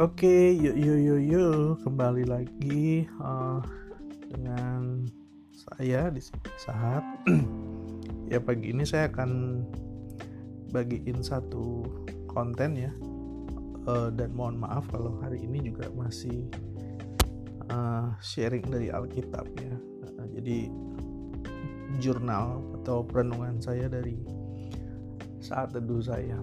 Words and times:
Oke, 0.00 0.56
yuk 0.56 0.80
yuk 0.80 0.96
yuk 0.96 1.20
yuk. 1.28 1.84
Kembali 1.84 2.24
lagi 2.24 3.04
uh, 3.20 3.60
dengan 4.32 5.04
saya 5.52 6.08
di 6.08 6.24
sini 6.24 6.48
saat 6.56 7.04
ya 8.32 8.40
pagi 8.40 8.72
ini 8.72 8.80
saya 8.88 9.12
akan 9.12 9.60
bagiin 10.72 11.20
satu 11.20 11.84
konten 12.32 12.80
ya. 12.80 12.88
Uh, 13.84 14.08
dan 14.16 14.32
mohon 14.32 14.56
maaf 14.64 14.88
kalau 14.88 15.20
hari 15.20 15.44
ini 15.44 15.68
juga 15.68 15.92
masih 15.92 16.48
uh, 17.68 18.08
sharing 18.24 18.72
dari 18.72 18.88
Alkitab 18.88 19.52
ya. 19.60 19.76
Uh, 20.16 20.24
jadi 20.32 20.72
jurnal 22.00 22.64
atau 22.80 23.04
perenungan 23.04 23.60
saya 23.60 23.84
dari 23.84 24.16
saat 25.44 25.76
teduh 25.76 26.00
saya 26.00 26.40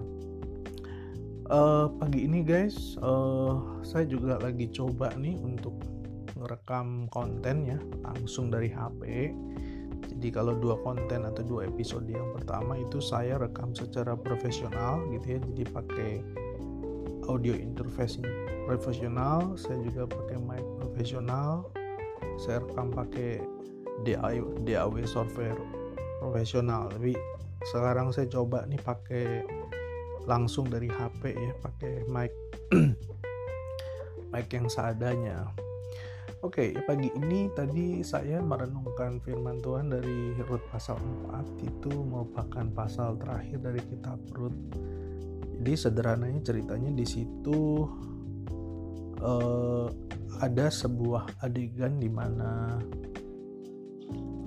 uh, 1.50 1.88
pagi 2.00 2.24
ini 2.24 2.44
guys 2.44 2.96
uh, 3.00 3.80
saya 3.84 4.04
juga 4.04 4.38
lagi 4.40 4.68
coba 4.72 5.12
nih 5.16 5.36
untuk 5.40 5.74
merekam 6.38 7.10
konten 7.10 7.66
ya 7.66 7.78
langsung 8.04 8.48
dari 8.52 8.70
HP 8.70 9.32
jadi 10.16 10.28
kalau 10.30 10.54
dua 10.56 10.78
konten 10.80 11.26
atau 11.26 11.42
dua 11.42 11.66
episode 11.66 12.06
yang 12.06 12.30
pertama 12.32 12.78
itu 12.78 13.02
saya 13.02 13.36
rekam 13.36 13.74
secara 13.74 14.14
profesional 14.14 15.02
gitu 15.12 15.36
ya 15.36 15.38
jadi 15.52 15.62
pakai 15.68 16.12
audio 17.26 17.52
interface 17.52 18.22
profesional 18.64 19.58
saya 19.58 19.82
juga 19.82 20.06
pakai 20.06 20.38
mic 20.38 20.64
profesional 20.78 21.66
saya 22.38 22.62
rekam 22.62 22.94
pakai 22.94 23.42
DAW, 24.06 24.62
DAW 24.62 25.02
software 25.02 25.58
profesional. 26.22 26.86
Tapi 26.90 27.18
sekarang 27.66 28.14
saya 28.14 28.30
coba 28.30 28.62
nih 28.70 28.78
pakai 28.78 29.42
langsung 30.28 30.68
dari 30.68 30.92
HP 30.92 31.32
ya 31.32 31.52
pakai 31.64 32.04
mic. 32.12 32.32
Mic 34.28 34.52
yang 34.52 34.68
seadanya. 34.68 35.48
Oke, 36.44 36.70
okay, 36.70 36.84
pagi 36.84 37.08
ini 37.16 37.48
tadi 37.56 38.04
saya 38.04 38.44
merenungkan 38.44 39.24
firman 39.24 39.58
Tuhan 39.58 39.88
dari 39.88 40.36
Rut 40.44 40.62
pasal 40.70 41.00
4 41.32 41.66
itu 41.66 41.90
merupakan 42.04 42.62
pasal 42.76 43.16
terakhir 43.16 43.58
dari 43.58 43.80
kitab 43.88 44.20
Rut. 44.36 44.54
Jadi 45.58 45.72
sederhananya 45.74 46.44
ceritanya 46.44 46.92
di 46.94 47.02
situ 47.08 47.88
uh, 49.18 49.90
ada 50.38 50.70
sebuah 50.70 51.42
adegan 51.42 51.98
di 51.98 52.06
mana 52.06 52.78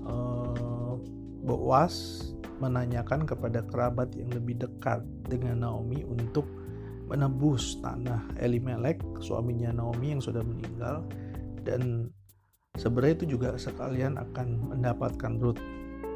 uh, 0.07 0.95
Boas 1.43 2.30
menanyakan 2.61 3.25
kepada 3.25 3.65
kerabat 3.65 4.13
yang 4.13 4.29
lebih 4.29 4.61
dekat 4.61 5.01
dengan 5.25 5.65
Naomi 5.65 6.05
untuk 6.05 6.45
menebus 7.09 7.81
tanah 7.81 8.37
Elimelek, 8.39 9.01
suaminya 9.19 9.73
Naomi 9.73 10.15
yang 10.15 10.21
sudah 10.23 10.45
meninggal 10.45 11.03
dan 11.65 12.07
sebenarnya 12.77 13.25
itu 13.25 13.35
juga 13.35 13.57
sekalian 13.57 14.15
akan 14.15 14.77
mendapatkan 14.77 15.33
Ruth 15.41 15.59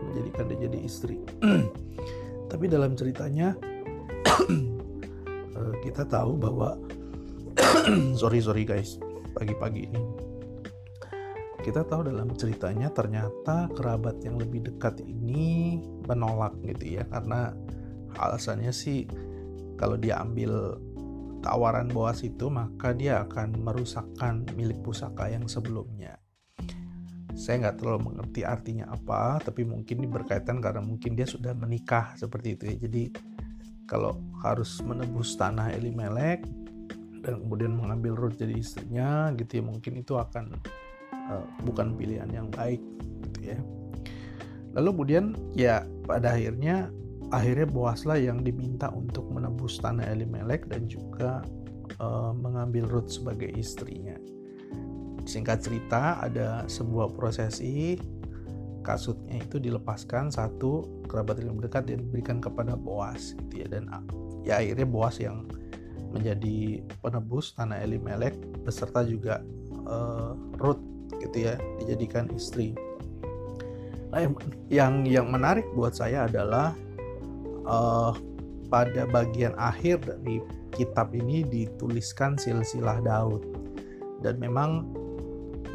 menjadikan 0.06 0.46
dia 0.54 0.70
jadi 0.70 0.80
istri. 0.86 1.18
Tapi 2.52 2.66
dalam 2.70 2.94
ceritanya 2.94 3.58
eh, 5.60 5.74
kita 5.84 6.06
tahu 6.06 6.38
bahwa 6.38 6.78
sorry 8.22 8.40
sorry 8.40 8.64
guys 8.64 9.02
pagi-pagi 9.36 9.92
ini 9.92 10.25
kita 11.66 11.82
tahu 11.82 12.14
dalam 12.14 12.30
ceritanya 12.38 12.94
ternyata 12.94 13.66
kerabat 13.74 14.22
yang 14.22 14.38
lebih 14.38 14.70
dekat 14.70 15.02
ini 15.02 15.82
menolak 16.06 16.54
gitu 16.62 17.02
ya 17.02 17.04
karena 17.10 17.58
alasannya 18.22 18.70
sih 18.70 19.10
kalau 19.74 19.98
dia 19.98 20.22
ambil 20.22 20.78
tawaran 21.42 21.90
Boas 21.90 22.22
itu 22.22 22.54
maka 22.54 22.94
dia 22.94 23.26
akan 23.26 23.66
merusakkan 23.66 24.46
milik 24.54 24.78
pusaka 24.86 25.26
yang 25.26 25.50
sebelumnya. 25.50 26.22
Saya 27.34 27.66
nggak 27.66 27.82
terlalu 27.82 28.14
mengerti 28.14 28.46
artinya 28.46 28.86
apa 28.94 29.42
tapi 29.42 29.66
mungkin 29.66 30.06
ini 30.06 30.08
berkaitan 30.08 30.62
karena 30.62 30.86
mungkin 30.86 31.18
dia 31.18 31.26
sudah 31.26 31.58
menikah 31.58 32.14
seperti 32.14 32.62
itu 32.62 32.64
ya. 32.70 32.76
Jadi 32.86 33.04
kalau 33.90 34.22
harus 34.46 34.86
menebus 34.86 35.34
tanah 35.34 35.74
Elimelek 35.74 36.46
dan 37.26 37.42
kemudian 37.42 37.74
mengambil 37.74 38.14
Ruth 38.14 38.38
jadi 38.38 38.54
istrinya 38.54 39.34
gitu 39.34 39.58
ya 39.58 39.64
mungkin 39.66 39.98
itu 39.98 40.14
akan 40.14 40.62
uh, 41.30 41.46
bukan 41.66 41.94
pilihan 41.98 42.30
yang 42.30 42.48
baik 42.54 42.82
gitu 43.30 43.56
ya. 43.56 43.60
Lalu 44.76 44.88
kemudian 44.92 45.26
ya 45.56 45.88
pada 46.04 46.36
akhirnya 46.36 46.92
akhirnya 47.34 47.66
Boaslah 47.66 48.20
yang 48.20 48.44
diminta 48.44 48.92
untuk 48.92 49.26
menebus 49.32 49.82
tanah 49.82 50.06
Elimelek 50.12 50.68
dan 50.70 50.86
juga 50.86 51.42
uh, 51.98 52.36
mengambil 52.36 52.86
Ruth 52.86 53.10
sebagai 53.10 53.50
istrinya. 53.56 54.16
Singkat 55.26 55.66
cerita 55.66 56.22
ada 56.22 56.70
sebuah 56.70 57.18
prosesi 57.18 57.98
kasutnya 58.86 59.42
itu 59.42 59.58
dilepaskan 59.58 60.30
satu 60.30 61.02
kerabat 61.10 61.42
yang 61.42 61.58
dekat 61.58 61.90
dan 61.90 62.06
diberikan 62.06 62.38
kepada 62.38 62.78
Boas 62.78 63.34
gitu 63.34 63.66
ya. 63.66 63.68
Dan 63.72 63.90
ya 64.46 64.62
akhirnya 64.62 64.86
Boas 64.86 65.18
yang 65.18 65.50
menjadi 66.14 66.86
penebus 67.02 67.58
tanah 67.58 67.82
Elimelek 67.82 68.38
beserta 68.62 69.02
juga 69.02 69.42
uh, 69.90 70.38
Ruth 70.62 70.95
gitu 71.22 71.52
ya 71.52 71.56
dijadikan 71.82 72.30
istri. 72.34 72.76
Nah, 74.16 74.24
yang 74.72 75.04
yang 75.04 75.28
menarik 75.28 75.68
buat 75.76 75.98
saya 75.98 76.30
adalah 76.30 76.72
uh, 77.68 78.16
pada 78.72 79.04
bagian 79.10 79.52
akhir 79.60 80.02
dari 80.08 80.40
kitab 80.72 81.12
ini 81.12 81.44
dituliskan 81.44 82.40
silsilah 82.40 83.04
Daud. 83.04 83.44
Dan 84.24 84.40
memang 84.40 84.88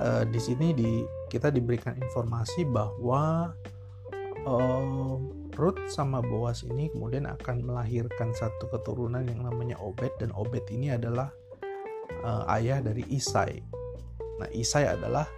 uh, 0.00 0.24
di 0.24 0.41
sini 0.41 0.72
di 0.72 1.04
kita 1.30 1.52
diberikan 1.52 1.94
informasi 2.00 2.66
bahwa 2.66 3.54
uh, 4.48 5.16
Ruth 5.60 5.82
sama 5.92 6.24
Boas 6.24 6.64
ini 6.64 6.88
kemudian 6.97 7.28
akan 7.28 7.60
melahirkan 7.60 8.32
satu 8.32 8.72
keturunan 8.72 9.26
yang 9.28 9.44
namanya 9.44 9.76
Obed. 9.84 10.16
Dan 10.16 10.32
Obed 10.32 10.64
ini 10.72 10.97
adalah 10.97 11.28
uh, 12.24 12.48
ayah 12.56 12.80
dari 12.80 13.04
Isai 13.12 13.79
Nah, 14.41 14.49
Isai 14.56 14.89
adalah 14.89 15.28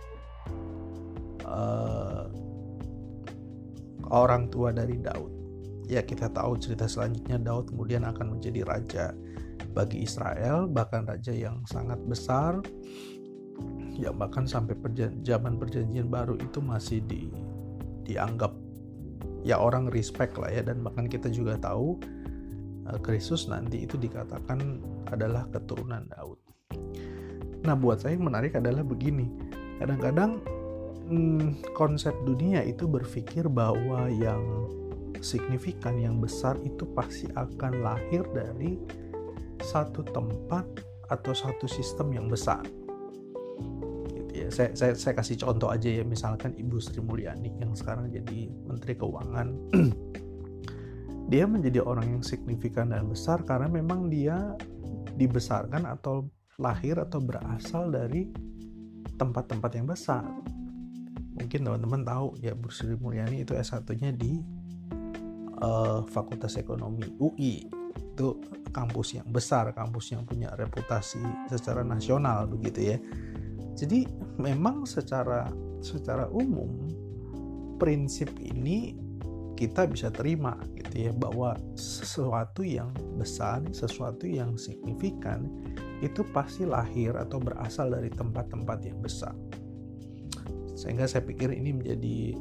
uh, 1.43 2.31
orang 4.09 4.47
tua 4.47 4.71
dari 4.71 4.97
Daud. 5.03 5.33
Ya, 5.91 6.07
kita 6.07 6.31
tahu 6.31 6.57
cerita 6.63 6.87
selanjutnya 6.87 7.43
Daud 7.43 7.75
kemudian 7.75 8.07
akan 8.07 8.39
menjadi 8.39 8.63
raja 8.63 9.07
bagi 9.75 10.07
Israel, 10.07 10.71
bahkan 10.71 11.03
raja 11.05 11.35
yang 11.35 11.67
sangat 11.67 11.99
besar 12.07 12.63
yang 13.97 14.17
bahkan 14.17 14.49
sampai 14.49 14.73
perjan 14.73 15.21
zaman 15.21 15.61
perjanjian 15.61 16.09
baru 16.09 16.41
itu 16.41 16.59
masih 16.65 17.05
di 17.05 17.29
dianggap 18.09 18.57
ya 19.45 19.61
orang 19.61 19.91
respect 19.93 20.39
lah 20.41 20.49
ya 20.49 20.65
dan 20.65 20.81
bahkan 20.81 21.07
kita 21.07 21.29
juga 21.29 21.61
tahu 21.61 22.01
eh, 22.89 22.99
Kristus 23.05 23.47
nanti 23.51 23.85
itu 23.85 24.01
dikatakan 24.01 24.81
adalah 25.13 25.47
keturunan 25.53 26.09
Daud. 26.09 26.52
Nah, 27.63 27.79
buat 27.79 28.03
saya 28.03 28.19
yang 28.19 28.27
menarik 28.27 28.59
adalah 28.59 28.83
begini. 28.83 29.31
Kadang-kadang 29.79 30.43
hmm, 31.07 31.75
konsep 31.79 32.15
dunia 32.27 32.63
itu 32.67 32.91
berpikir 32.91 33.47
bahwa 33.47 34.11
yang 34.11 34.43
signifikan, 35.23 35.99
yang 36.03 36.19
besar 36.19 36.59
itu 36.67 36.83
pasti 36.93 37.31
akan 37.39 37.87
lahir 37.87 38.27
dari 38.35 38.79
satu 39.63 40.03
tempat 40.03 40.67
atau 41.07 41.33
satu 41.33 41.71
sistem 41.71 42.11
yang 42.11 42.27
besar. 42.27 42.67
Gitu 44.11 44.33
ya. 44.35 44.49
Saya, 44.51 44.71
saya, 44.75 44.93
saya 44.99 45.15
kasih 45.15 45.39
contoh 45.39 45.71
aja 45.71 45.87
ya, 45.87 46.03
misalkan 46.03 46.59
Ibu 46.59 46.83
Sri 46.83 46.99
Mulyani 46.99 47.55
yang 47.63 47.79
sekarang 47.79 48.11
jadi 48.11 48.51
Menteri 48.67 48.99
Keuangan. 48.99 49.49
dia 51.33 51.49
menjadi 51.49 51.81
orang 51.81 52.19
yang 52.19 52.23
signifikan 52.27 52.91
dan 52.91 53.09
besar 53.09 53.41
karena 53.47 53.71
memang 53.71 54.11
dia 54.11 54.53
dibesarkan 55.17 55.87
atau 55.87 56.27
lahir 56.61 57.01
atau 57.01 57.23
berasal 57.23 57.89
dari 57.89 58.29
tempat-tempat 59.17 59.71
yang 59.77 59.87
besar. 59.89 60.27
Mungkin 61.39 61.65
teman-teman 61.65 62.03
tahu 62.05 62.27
ya 62.45 62.53
Bu 62.53 62.69
Sri 62.69 62.93
Mulyani 62.99 63.47
itu 63.47 63.57
S1-nya 63.57 64.13
di 64.13 64.43
uh, 65.63 66.05
Fakultas 66.11 66.61
Ekonomi 66.61 67.09
UI. 67.17 67.65
Itu 68.13 68.41
kampus 68.73 69.17
yang 69.17 69.29
besar, 69.33 69.73
kampus 69.73 70.13
yang 70.13 70.29
punya 70.29 70.53
reputasi 70.53 71.23
secara 71.49 71.81
nasional 71.81 72.45
begitu 72.49 72.97
ya. 72.97 72.99
Jadi 73.73 74.05
memang 74.37 74.85
secara 74.85 75.49
secara 75.81 76.29
umum 76.29 76.93
prinsip 77.81 78.29
ini 78.39 78.95
kita 79.57 79.87
bisa 79.89 80.09
terima 80.11 80.59
gitu 80.77 81.11
ya 81.11 81.13
bahwa 81.15 81.55
sesuatu 81.79 82.63
yang 82.67 82.91
besar, 83.17 83.63
sesuatu 83.73 84.27
yang 84.27 84.59
signifikan 84.59 85.47
itu 86.03 86.27
pasti 86.35 86.67
lahir 86.67 87.15
atau 87.15 87.39
berasal 87.39 87.95
dari 87.95 88.11
tempat-tempat 88.11 88.79
yang 88.83 88.99
besar. 88.99 89.33
Sehingga 90.75 91.07
saya 91.07 91.23
pikir 91.23 91.55
ini 91.55 91.71
menjadi 91.71 92.35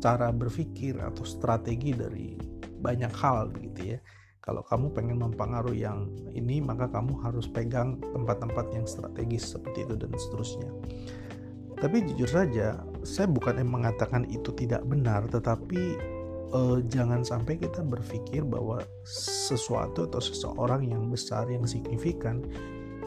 cara 0.00 0.32
berpikir 0.32 0.96
atau 0.96 1.22
strategi 1.28 1.92
dari 1.92 2.34
banyak 2.80 3.12
hal 3.12 3.52
begitu 3.52 3.94
ya. 3.94 3.98
kalau 4.40 4.64
kamu 4.64 4.88
pengen 4.96 5.20
mempengaruhi 5.20 5.84
yang 5.84 6.08
ini 6.32 6.64
maka 6.64 6.88
kamu 6.88 7.20
harus 7.20 7.44
pegang 7.44 8.00
tempat-tempat 8.00 8.72
yang 8.72 8.88
strategis 8.88 9.52
seperti 9.52 9.84
itu 9.84 9.94
dan 10.00 10.10
seterusnya 10.16 10.72
tapi 11.76 12.00
jujur 12.08 12.28
saja 12.28 12.80
saya 13.04 13.28
bukan 13.28 13.60
yang 13.60 13.68
mengatakan 13.68 14.24
itu 14.32 14.48
tidak 14.56 14.80
benar 14.88 15.28
tetapi 15.28 16.00
eh, 16.50 16.78
jangan 16.90 17.22
sampai 17.22 17.58
kita 17.58 17.82
berpikir 17.82 18.42
bahwa 18.42 18.82
sesuatu 19.06 20.06
atau 20.10 20.20
seseorang 20.20 20.86
yang 20.86 21.08
besar 21.10 21.46
yang 21.50 21.64
signifikan 21.66 22.42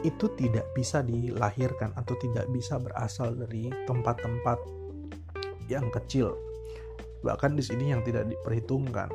itu 0.04 0.28
tidak 0.36 0.68
bisa 0.76 1.00
dilahirkan 1.00 1.92
atau 1.96 2.12
tidak 2.20 2.44
bisa 2.52 2.76
berasal 2.76 3.32
dari 3.32 3.72
tempat-tempat 3.88 4.60
yang 5.68 5.88
kecil. 5.88 6.36
Bahkan 7.24 7.56
di 7.56 7.64
sini 7.64 7.88
yang 7.88 8.04
tidak 8.04 8.28
diperhitungkan. 8.28 9.08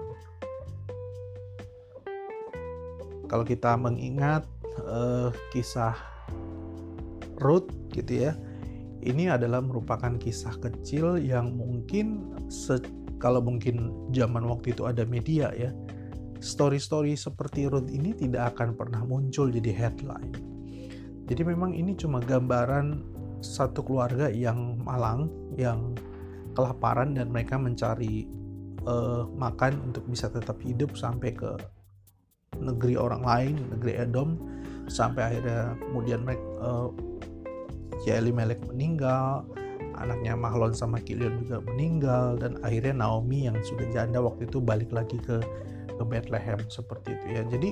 Kalau 3.30 3.46
kita 3.46 3.78
mengingat 3.78 4.50
uh, 4.82 5.30
kisah 5.54 5.94
Ruth 7.38 7.70
gitu 7.94 8.26
ya 8.26 8.34
ini 9.00 9.32
adalah 9.32 9.64
merupakan 9.64 10.12
kisah 10.20 10.60
kecil 10.60 11.16
yang 11.20 11.56
mungkin 11.56 12.36
kalau 13.20 13.44
mungkin 13.44 13.92
zaman 14.16 14.48
waktu 14.48 14.74
itu 14.74 14.88
ada 14.88 15.04
media 15.04 15.52
ya 15.54 15.70
story-story 16.40 17.20
seperti 17.20 17.68
Ruth 17.68 17.92
ini 17.92 18.16
tidak 18.16 18.56
akan 18.56 18.74
pernah 18.80 19.04
muncul 19.04 19.52
jadi 19.52 19.76
headline. 19.76 20.32
Jadi 21.28 21.42
memang 21.46 21.76
ini 21.76 21.94
cuma 21.94 22.24
gambaran 22.24 23.04
satu 23.44 23.86
keluarga 23.86 24.32
yang 24.32 24.82
malang 24.82 25.30
yang 25.60 25.94
kelaparan 26.58 27.14
dan 27.14 27.30
mereka 27.30 27.60
mencari 27.60 28.26
uh, 28.88 29.30
makan 29.38 29.92
untuk 29.92 30.08
bisa 30.10 30.32
tetap 30.32 30.58
hidup 30.64 30.96
sampai 30.98 31.36
ke 31.36 31.54
negeri 32.58 32.98
orang 32.98 33.22
lain, 33.22 33.56
negeri 33.70 34.02
Edom, 34.02 34.40
sampai 34.90 35.22
akhirnya 35.36 35.78
kemudian 35.78 36.26
mereka 36.26 36.44
uh, 36.64 36.90
Melek 38.10 38.64
meninggal, 38.66 39.46
anaknya 40.00 40.34
Mahlon 40.34 40.72
sama 40.74 41.04
Kilion 41.04 41.44
juga 41.44 41.60
meninggal 41.64 42.40
dan 42.40 42.58
akhirnya 42.64 43.04
Naomi 43.06 43.46
yang 43.46 43.58
sudah 43.62 43.88
janda 43.92 44.24
waktu 44.24 44.48
itu 44.48 44.64
balik 44.64 44.90
lagi 44.96 45.20
ke 45.20 45.40
ke 46.00 46.04
Bethlehem 46.08 46.60
seperti 46.72 47.20
itu 47.20 47.26
ya. 47.28 47.44
Jadi 47.44 47.70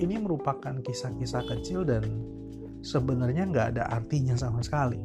ini 0.00 0.14
merupakan 0.16 0.80
kisah-kisah 0.80 1.44
kecil 1.44 1.84
dan 1.84 2.04
sebenarnya 2.80 3.44
nggak 3.44 3.66
ada 3.76 3.84
artinya 3.92 4.32
sama 4.34 4.64
sekali. 4.64 5.00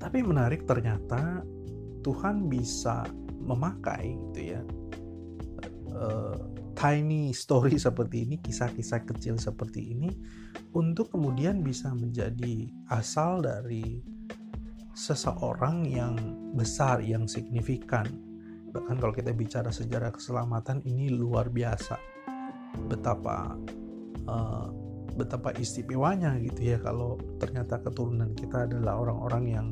Tapi 0.00 0.24
menarik 0.24 0.64
ternyata 0.64 1.44
Tuhan 2.00 2.48
bisa 2.48 3.04
memakai 3.44 4.16
gitu 4.32 4.56
ya 4.56 4.62
uh, 6.00 6.38
tiny 6.78 7.34
story 7.34 7.76
seperti 7.86 8.24
ini, 8.26 8.40
kisah-kisah 8.40 9.04
kecil 9.04 9.36
seperti 9.36 9.92
ini, 9.92 10.10
untuk 10.72 11.12
kemudian 11.12 11.60
bisa 11.60 11.92
menjadi 11.92 12.70
asal 12.90 13.42
dari 13.44 14.00
seseorang 15.00 15.88
yang 15.88 16.14
besar, 16.52 17.00
yang 17.00 17.24
signifikan. 17.24 18.04
Bahkan 18.70 19.00
kalau 19.00 19.16
kita 19.16 19.32
bicara 19.32 19.72
sejarah 19.72 20.12
keselamatan 20.12 20.84
ini 20.84 21.08
luar 21.08 21.48
biasa, 21.48 21.96
betapa 22.86 23.56
uh, 24.28 24.68
betapa 25.16 25.50
istimewanya 25.58 26.38
gitu 26.38 26.76
ya 26.76 26.78
kalau 26.78 27.18
ternyata 27.40 27.82
keturunan 27.82 28.30
kita 28.36 28.68
adalah 28.68 29.00
orang-orang 29.00 29.44
yang 29.48 29.66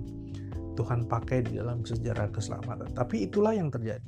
Tuhan 0.75 1.06
pakai 1.06 1.44
di 1.46 1.60
dalam 1.60 1.84
sejarah 1.84 2.32
keselamatan. 2.32 2.90
Tapi 2.96 3.28
itulah 3.28 3.54
yang 3.54 3.70
terjadi 3.70 4.02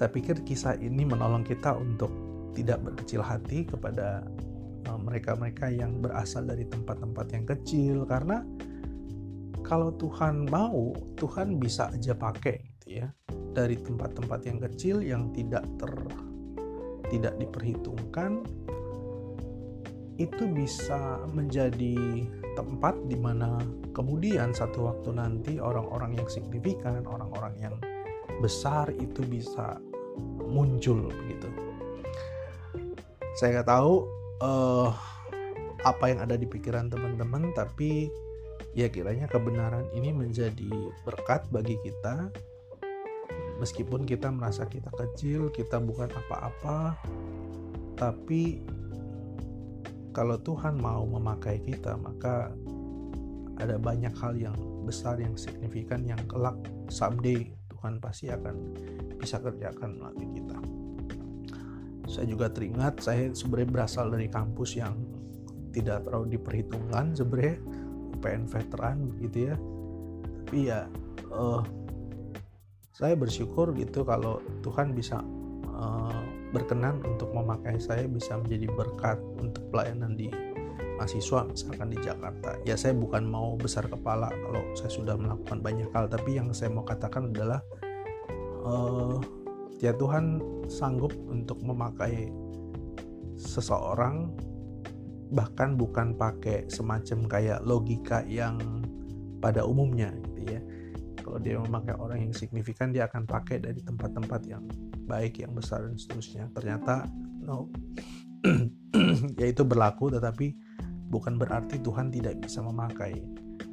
saya 0.00 0.16
pikir 0.16 0.40
kisah 0.48 0.80
ini 0.80 1.04
menolong 1.04 1.44
kita 1.44 1.76
untuk 1.76 2.08
tidak 2.56 2.80
berkecil 2.80 3.20
hati 3.20 3.68
kepada 3.68 4.24
eh, 4.88 4.98
mereka-mereka 5.04 5.68
yang 5.68 6.00
berasal 6.00 6.48
dari 6.48 6.64
tempat-tempat 6.64 7.26
yang 7.36 7.44
kecil 7.44 8.08
karena 8.08 8.40
kalau 9.70 9.94
Tuhan 9.94 10.50
mau 10.50 10.90
Tuhan 11.14 11.62
bisa 11.62 11.94
aja 11.94 12.10
pakai 12.18 12.58
gitu 12.58 12.98
ya 12.98 13.06
dari 13.54 13.78
tempat-tempat 13.78 14.40
yang 14.42 14.58
kecil 14.58 14.98
yang 14.98 15.30
tidak 15.30 15.62
ter 15.78 15.94
tidak 17.14 17.38
diperhitungkan 17.38 18.42
itu 20.18 20.44
bisa 20.52 21.22
menjadi 21.32 22.28
tempat 22.52 22.92
di 23.08 23.16
mana 23.16 23.56
kemudian 23.96 24.52
satu 24.52 24.92
waktu 24.92 25.16
nanti 25.16 25.56
orang-orang 25.56 26.20
yang 26.20 26.28
signifikan, 26.28 27.00
orang-orang 27.08 27.56
yang 27.56 27.74
besar 28.44 28.92
itu 29.00 29.24
bisa 29.24 29.80
muncul 30.44 31.08
begitu. 31.08 31.48
Saya 33.40 33.60
nggak 33.60 33.70
tahu 33.72 34.04
uh, 34.44 34.92
apa 35.88 36.04
yang 36.12 36.20
ada 36.20 36.36
di 36.36 36.44
pikiran 36.44 36.92
teman-teman, 36.92 37.56
tapi 37.56 38.12
ya 38.74 38.86
kiranya 38.86 39.26
kebenaran 39.26 39.86
ini 39.94 40.14
menjadi 40.14 40.70
berkat 41.02 41.46
bagi 41.50 41.78
kita. 41.82 42.30
Meskipun 43.60 44.08
kita 44.08 44.32
merasa 44.32 44.64
kita 44.64 44.88
kecil, 44.96 45.52
kita 45.52 45.76
bukan 45.76 46.08
apa-apa, 46.08 46.96
tapi 47.92 48.64
kalau 50.16 50.40
Tuhan 50.40 50.80
mau 50.80 51.04
memakai 51.04 51.60
kita, 51.60 51.92
maka 52.00 52.48
ada 53.60 53.76
banyak 53.76 54.16
hal 54.16 54.32
yang 54.40 54.56
besar, 54.88 55.20
yang 55.20 55.36
signifikan, 55.36 56.08
yang 56.08 56.18
kelak 56.24 56.56
someday 56.88 57.52
Tuhan 57.68 58.00
pasti 58.00 58.32
akan 58.32 58.56
bisa 59.20 59.36
kerjakan 59.44 60.00
melalui 60.00 60.28
kita. 60.40 60.58
Saya 62.08 62.26
juga 62.26 62.48
teringat 62.48 63.04
saya 63.04 63.28
sebenarnya 63.30 63.70
berasal 63.70 64.08
dari 64.08 64.26
kampus 64.32 64.80
yang 64.80 64.96
tidak 65.70 66.02
terlalu 66.08 66.34
diperhitungkan 66.34 67.14
sebenarnya 67.14 67.56
UPN 68.20 68.44
veteran 68.44 69.08
gitu 69.16 69.48
ya. 69.50 69.56
Tapi 70.44 70.58
ya 70.68 70.80
uh, 71.32 71.64
saya 72.92 73.16
bersyukur 73.16 73.72
gitu 73.80 74.04
kalau 74.04 74.44
Tuhan 74.60 74.92
bisa 74.92 75.24
uh, 75.72 76.20
berkenan 76.52 77.00
untuk 77.08 77.32
memakai 77.32 77.80
saya 77.80 78.04
bisa 78.04 78.36
menjadi 78.36 78.68
berkat 78.68 79.16
untuk 79.40 79.64
pelayanan 79.72 80.12
di 80.12 80.28
mahasiswa 81.00 81.48
misalkan 81.48 81.88
di 81.88 81.98
Jakarta. 82.04 82.60
Ya 82.68 82.76
saya 82.76 82.92
bukan 82.92 83.24
mau 83.24 83.56
besar 83.56 83.88
kepala 83.88 84.28
kalau 84.28 84.62
saya 84.76 84.92
sudah 84.92 85.16
melakukan 85.16 85.64
banyak 85.64 85.88
hal, 85.96 86.12
tapi 86.12 86.36
yang 86.36 86.52
saya 86.52 86.68
mau 86.68 86.84
katakan 86.84 87.32
adalah 87.32 87.64
uh, 88.68 89.16
ya 89.80 89.96
Tuhan 89.96 90.44
sanggup 90.68 91.16
untuk 91.32 91.56
memakai 91.64 92.28
seseorang 93.40 94.28
bahkan 95.30 95.78
bukan 95.78 96.18
pakai 96.18 96.66
semacam 96.66 97.30
kayak 97.30 97.60
logika 97.62 98.26
yang 98.26 98.58
pada 99.38 99.62
umumnya 99.62 100.10
gitu 100.26 100.58
ya. 100.58 100.60
Kalau 101.22 101.38
dia 101.38 101.56
memakai 101.62 101.94
orang 101.96 102.18
yang 102.28 102.34
signifikan 102.34 102.90
dia 102.90 103.06
akan 103.06 103.24
pakai 103.24 103.62
dari 103.62 103.80
tempat-tempat 103.80 104.40
yang 104.50 104.66
baik 105.06 105.38
yang 105.38 105.54
besar 105.54 105.86
dan 105.86 105.96
seterusnya. 105.96 106.50
Ternyata 106.54 107.06
no. 107.42 107.70
Ya 109.38 109.46
itu 109.46 109.62
berlaku 109.62 110.10
tetapi 110.10 110.52
bukan 111.08 111.38
berarti 111.38 111.78
Tuhan 111.78 112.10
tidak 112.10 112.42
bisa 112.42 112.60
memakai. 112.60 113.14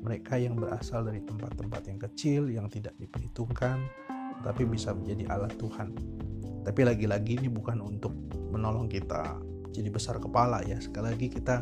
Mereka 0.05 0.37
yang 0.37 0.55
berasal 0.55 1.03
dari 1.09 1.25
tempat-tempat 1.25 1.81
yang 1.89 1.99
kecil 1.99 2.41
yang 2.53 2.69
tidak 2.69 2.93
diperhitungkan 3.01 3.81
tapi 4.45 4.63
bisa 4.69 4.93
menjadi 4.93 5.25
alat 5.33 5.57
Tuhan. 5.57 5.89
Tapi 6.63 6.81
lagi-lagi 6.85 7.41
ini 7.41 7.49
bukan 7.49 7.81
untuk 7.81 8.13
menolong 8.53 8.85
kita 8.85 9.39
jadi 9.77 9.89
besar 9.93 10.17
kepala 10.17 10.65
ya. 10.65 10.81
Sekali 10.81 11.13
lagi 11.13 11.27
kita 11.29 11.61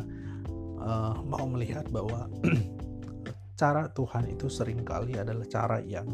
uh, 0.80 1.20
mau 1.22 1.44
melihat 1.44 1.84
bahwa 1.92 2.32
cara 3.60 3.92
Tuhan 3.92 4.32
itu 4.32 4.48
sering 4.48 4.80
kali 4.82 5.20
adalah 5.20 5.44
cara 5.48 5.78
yang 5.84 6.08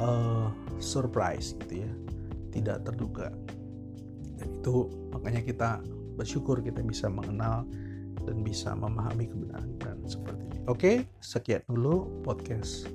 uh, 0.00 0.48
surprise 0.80 1.52
gitu 1.60 1.84
ya, 1.84 1.92
tidak 2.56 2.88
terduga. 2.88 3.28
Dan 4.40 4.48
itu 4.64 4.88
makanya 5.12 5.44
kita 5.44 5.70
bersyukur 6.18 6.64
kita 6.64 6.82
bisa 6.82 7.06
mengenal 7.06 7.68
dan 8.26 8.42
bisa 8.42 8.74
memahami 8.74 9.30
kebenaran 9.30 9.70
dan 9.80 10.02
seperti 10.04 10.42
ini. 10.50 10.58
Oke, 10.68 10.92
sekian 11.22 11.64
dulu 11.70 12.24
podcast 12.26 12.90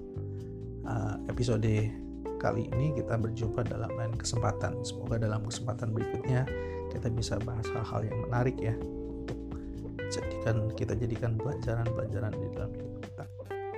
uh, 0.85 1.17
episode 1.31 2.02
kali 2.43 2.67
ini 2.75 2.91
kita 2.99 3.15
berjumpa 3.15 3.63
dalam 3.63 3.87
lain 3.95 4.11
kesempatan. 4.19 4.83
Semoga 4.83 5.15
dalam 5.15 5.47
kesempatan 5.47 5.95
berikutnya 5.95 6.43
kita 6.91 7.07
bisa 7.07 7.39
bahas 7.39 7.63
hal-hal 7.71 8.03
yang 8.03 8.19
menarik 8.27 8.59
ya 8.59 8.75
untuk 8.75 9.39
jadikan 10.11 10.67
kita 10.75 10.93
jadikan 10.99 11.39
pelajaran-pelajaran 11.39 12.35
di 12.35 12.47
dalam 12.51 12.71
hidup 12.75 12.93
kita. 12.99 13.23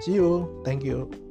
See 0.02 0.18
you. 0.18 0.50
Thank 0.66 0.82
you. 0.82 1.25